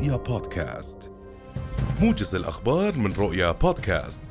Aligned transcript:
رؤيا 0.00 0.16
بودكاست. 0.16 1.10
موجز 2.02 2.34
الأخبار 2.34 2.98
من 2.98 3.12
رؤيا 3.12 3.52
بودكاست. 3.52 4.22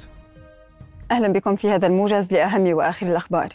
أهلا 1.11 1.27
بكم 1.27 1.55
في 1.55 1.69
هذا 1.69 1.87
الموجز 1.87 2.33
لأهم 2.33 2.73
وآخر 2.73 3.07
الأخبار. 3.07 3.49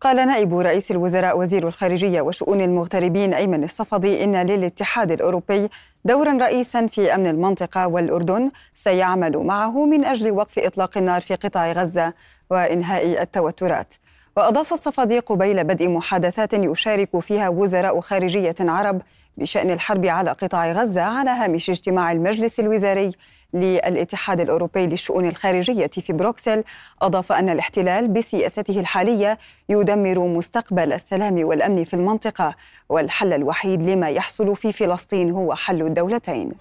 قال 0.00 0.16
نائب 0.16 0.54
رئيس 0.54 0.90
الوزراء 0.90 1.38
وزير 1.38 1.68
الخارجية 1.68 2.20
وشؤون 2.20 2.60
المغتربين 2.60 3.34
أيمن 3.34 3.64
الصفدي 3.64 4.24
إن 4.24 4.46
للاتحاد 4.46 5.12
الأوروبي 5.12 5.68
دورا 6.04 6.32
رئيسا 6.32 6.86
في 6.86 7.14
أمن 7.14 7.26
المنطقة 7.26 7.86
والأردن 7.86 8.50
سيعمل 8.74 9.38
معه 9.38 9.86
من 9.86 10.04
أجل 10.04 10.30
وقف 10.30 10.58
إطلاق 10.58 10.98
النار 10.98 11.20
في 11.20 11.34
قطاع 11.34 11.72
غزة 11.72 12.12
وإنهاء 12.50 13.22
التوترات. 13.22 13.94
وأضاف 14.36 14.72
الصفدي 14.72 15.18
قبيل 15.18 15.64
بدء 15.64 15.88
محادثات 15.88 16.54
يشارك 16.54 17.20
فيها 17.20 17.48
وزراء 17.48 18.00
خارجية 18.00 18.54
عرب 18.60 19.02
بشأن 19.36 19.70
الحرب 19.70 20.06
على 20.06 20.30
قطاع 20.30 20.72
غزة 20.72 21.02
على 21.02 21.30
هامش 21.30 21.70
اجتماع 21.70 22.12
المجلس 22.12 22.60
الوزاري 22.60 23.10
للاتحاد 23.54 24.40
الأوروبي 24.40 24.86
للشؤون 24.86 25.26
الخارجية 25.26 25.86
في 25.86 26.12
بروكسل. 26.12 26.64
أضاف 27.02 27.32
أن 27.32 27.48
الاحتلال 27.48 28.08
بسياسته 28.08 28.80
الحالية 28.80 29.38
يدمر 29.68 30.18
مستقبل 30.18 30.92
السلام 30.92 31.44
والأمن 31.44 31.84
في 31.84 31.94
المنطقة 31.94 32.54
والحل 32.88 33.32
الوحيد 33.32 33.82
لما 33.82 34.08
يحصل 34.08 34.56
في 34.56 34.72
فلسطين 34.72 35.30
هو 35.30 35.54
حل 35.54 35.82
الدولتين. 35.82 36.52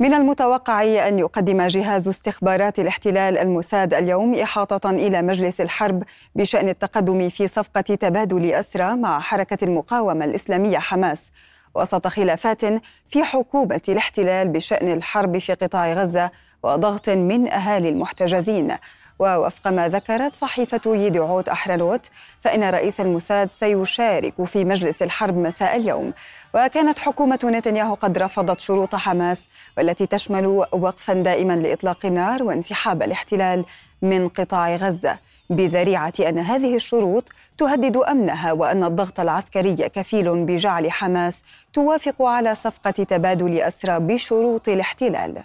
من 0.00 0.14
المتوقع 0.14 1.08
أن 1.08 1.18
يقدم 1.18 1.66
جهاز 1.66 2.08
استخبارات 2.08 2.78
الاحتلال 2.78 3.38
الموساد 3.38 3.94
اليوم 3.94 4.34
إحاطة 4.34 4.90
إلى 4.90 5.22
مجلس 5.22 5.60
الحرب 5.60 6.02
بشأن 6.34 6.68
التقدم 6.68 7.28
في 7.28 7.46
صفقة 7.46 7.80
تبادل 7.80 8.52
أسرى 8.52 8.96
مع 8.96 9.20
حركة 9.20 9.64
المقاومة 9.64 10.24
الإسلامية 10.24 10.78
حماس. 10.78 11.32
وسط 11.74 12.06
خلافات 12.06 12.64
في 13.08 13.24
حكومة 13.24 13.80
الاحتلال 13.88 14.48
بشأن 14.48 14.92
الحرب 14.92 15.38
في 15.38 15.54
قطاع 15.54 15.92
غزة 15.92 16.30
وضغط 16.62 17.08
من 17.08 17.48
أهالي 17.48 17.88
المحتجزين. 17.88 18.76
ووفق 19.18 19.68
ما 19.68 19.88
ذكرت 19.88 20.36
صحيفة 20.36 20.80
يدعوت 20.86 21.48
أحرنوت 21.48 22.10
فإن 22.40 22.64
رئيس 22.64 23.00
الموساد 23.00 23.50
سيشارك 23.50 24.44
في 24.44 24.64
مجلس 24.64 25.02
الحرب 25.02 25.36
مساء 25.36 25.76
اليوم. 25.76 26.12
وكانت 26.54 26.98
حكومة 26.98 27.38
نتنياهو 27.44 27.94
قد 27.94 28.18
رفضت 28.18 28.60
شروط 28.60 28.94
حماس 28.94 29.48
والتي 29.76 30.06
تشمل 30.06 30.46
وقفا 30.72 31.12
دائما 31.12 31.52
لإطلاق 31.52 32.06
النار 32.06 32.42
وانسحاب 32.42 33.02
الاحتلال 33.02 33.64
من 34.02 34.28
قطاع 34.28 34.76
غزة. 34.76 35.18
بذريعة 35.50 36.12
أن 36.20 36.38
هذه 36.38 36.76
الشروط 36.76 37.24
تهدد 37.58 37.96
أمنها 37.96 38.52
وأن 38.52 38.84
الضغط 38.84 39.20
العسكري 39.20 39.74
كفيل 39.74 40.44
بجعل 40.44 40.90
حماس 40.90 41.44
توافق 41.72 42.22
على 42.22 42.54
صفقة 42.54 42.90
تبادل 42.90 43.60
أسرى 43.60 43.98
بشروط 43.98 44.68
الاحتلال. 44.68 45.42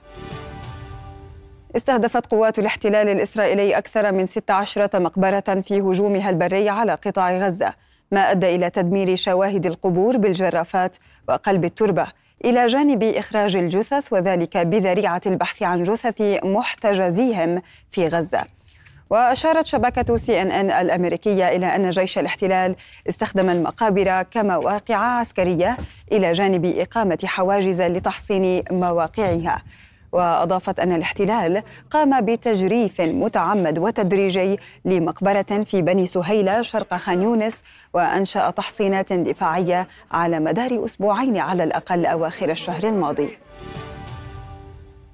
استهدفت 1.76 2.28
قوات 2.28 2.60
الاحتلال 2.60 3.10
الإسرائيلي 3.10 3.78
أكثر 3.78 4.12
من 4.12 4.26
16 4.26 4.90
مقبرة 5.00 5.62
في 5.66 5.82
هجومها 5.82 6.30
البري 6.30 6.70
على 6.70 6.94
قطاع 6.94 7.38
غزة 7.38 7.74
ما 8.12 8.32
أدى 8.32 8.56
إلى 8.56 8.70
تدمير 8.70 9.16
شواهد 9.16 9.66
القبور 9.66 10.18
بالجرافات 10.18 10.98
وقلب 11.30 11.66
التربة. 11.66 12.08
إلى 12.46 12.68
جانب 12.68 13.04
إخراج 13.04 13.56
الجثث 13.56 14.14
وذلك 14.14 14.58
بذريعة 14.58 15.22
البحث 15.26 15.64
عن 15.64 15.84
جثث 15.84 16.22
محتجزيهم 16.44 17.62
في 17.92 18.08
غزة. 18.08 18.44
وأشارت 19.10 19.66
شبكة 19.66 20.18
سي 20.18 20.42
إن 20.42 20.52
إن 20.52 20.72
الأمريكية 20.72 21.48
إلى 21.56 21.66
أن 21.66 21.90
جيش 21.90 22.18
الاحتلال 22.18 22.76
استخدم 23.10 23.50
المقابر 23.50 24.22
كمواقع 24.22 24.96
عسكرية 24.96 25.78
إلى 26.12 26.32
جانب 26.32 26.66
إقامة 26.66 27.20
حواجز 27.26 27.82
لتحصين 27.82 28.64
مواقعها. 28.72 29.62
وأضافت 30.14 30.80
أن 30.80 30.92
الاحتلال 30.92 31.64
قام 31.92 32.22
بتجريف 32.26 33.02
متعمد 33.02 33.80
وتدريجي 33.80 34.60
لمقبرة 34.86 35.64
في 35.66 35.82
بني 35.82 36.06
سهيله 36.06 36.62
شرق 36.62 36.94
خان 36.94 37.22
يونس 37.22 37.64
وأنشأ 37.94 38.50
تحصينات 38.50 39.14
دفاعية 39.14 39.88
على 40.12 40.40
مدار 40.40 40.86
أسبوعين 40.86 41.38
على 41.38 41.64
الأقل 41.64 42.06
أواخر 42.06 42.52
الشهر 42.52 42.84
الماضي. 42.84 43.38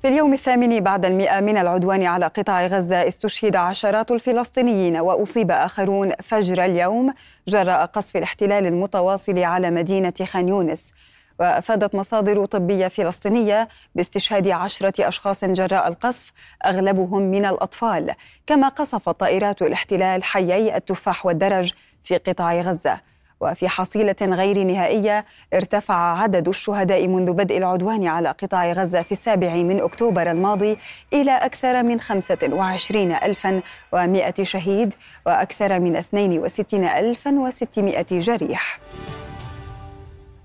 في 0.01 0.07
اليوم 0.07 0.33
الثامن 0.33 0.79
بعد 0.79 1.05
المئة 1.05 1.39
من 1.39 1.57
العدوان 1.57 2.03
على 2.03 2.25
قطاع 2.25 2.65
غزة 2.65 3.07
استشهد 3.07 3.55
عشرات 3.55 4.11
الفلسطينيين 4.11 4.97
وأصيب 4.97 5.51
آخرون 5.51 6.11
فجر 6.23 6.65
اليوم 6.65 7.13
جراء 7.47 7.85
قصف 7.85 8.17
الاحتلال 8.17 8.65
المتواصل 8.65 9.39
على 9.39 9.71
مدينة 9.71 10.13
خان 10.23 10.47
يونس. 10.47 10.93
وأفادت 11.39 11.95
مصادر 11.95 12.45
طبية 12.45 12.87
فلسطينية 12.87 13.67
باستشهاد 13.95 14.47
عشرة 14.47 15.07
أشخاص 15.07 15.45
جراء 15.45 15.87
القصف 15.87 16.31
أغلبهم 16.65 17.21
من 17.21 17.45
الأطفال 17.45 18.13
كما 18.47 18.67
قصفت 18.67 19.09
طائرات 19.09 19.61
الاحتلال 19.61 20.23
حيي 20.23 20.75
التفاح 20.75 21.25
والدرج 21.25 21.73
في 22.03 22.17
قطاع 22.17 22.61
غزة. 22.61 23.09
وفي 23.41 23.69
حصيلة 23.69 24.15
غير 24.21 24.63
نهائية 24.63 25.25
ارتفع 25.53 26.21
عدد 26.21 26.47
الشهداء 26.47 27.07
منذ 27.07 27.31
بدء 27.31 27.57
العدوان 27.57 28.07
على 28.07 28.29
قطاع 28.29 28.71
غزة 28.71 29.01
في 29.01 29.11
السابع 29.11 29.55
من 29.55 29.81
أكتوبر 29.81 30.31
الماضي 30.31 30.77
إلى 31.13 31.31
أكثر 31.31 31.83
من 31.83 31.99
25100 31.99 34.33
شهيد 34.41 34.93
وأكثر 35.25 35.79
من 35.79 35.95
62600 35.95 38.05
جريح. 38.11 38.79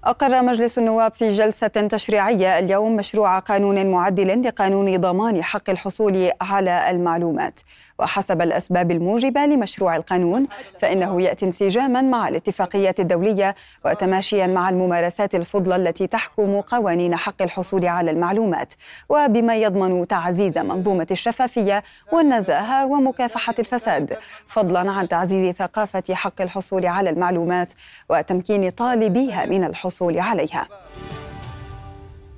أقر 0.06 0.42
مجلس 0.42 0.78
النواب 0.78 1.12
في 1.12 1.28
جلسة 1.28 1.66
تشريعية 1.69 2.59
اليوم 2.59 2.97
مشروع 2.97 3.38
قانون 3.38 3.87
معدل 3.87 4.42
لقانون 4.42 4.97
ضمان 5.00 5.42
حق 5.42 5.70
الحصول 5.70 6.31
على 6.41 6.91
المعلومات. 6.91 7.60
وحسب 7.98 8.43
الأسباب 8.43 8.91
الموجبة 8.91 9.47
لمشروع 9.47 9.97
القانون 9.97 10.47
فإنه 10.81 11.22
يأتي 11.22 11.47
انسجاما 11.47 12.03
مع 12.03 12.28
الاتفاقيات 12.28 13.00
الدولية 13.00 13.54
وتماشيا 13.84 14.47
مع 14.47 14.69
الممارسات 14.69 15.34
الفضلى 15.34 15.76
التي 15.76 16.06
تحكم 16.06 16.60
قوانين 16.60 17.16
حق 17.16 17.43
الحصول 17.43 17.87
على 17.87 18.10
المعلومات. 18.10 18.75
وبما 19.09 19.56
يضمن 19.56 20.06
تعزيز 20.06 20.59
منظومة 20.59 21.06
الشفافية 21.10 21.82
والنزاهة 22.12 22.87
ومكافحة 22.87 23.54
الفساد 23.59 24.16
فضلا 24.47 24.91
عن 24.93 25.09
تعزيز 25.09 25.54
ثقافة 25.54 26.14
حق 26.14 26.41
الحصول 26.41 26.87
على 26.87 27.10
المعلومات 27.10 27.72
وتمكين 28.10 28.70
طالبيها 28.70 29.47
من 29.47 29.64
الحصول 29.64 29.94
عليها. 30.03 30.69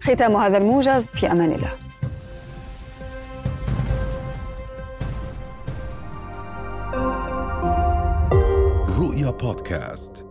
ختام 0.00 0.36
هذا 0.36 0.58
الموجز 0.58 1.04
في 1.14 1.32
أمان 1.32 1.52
الله. 1.52 1.72
رؤيا 8.98 9.30
بودكاست. 9.30 10.25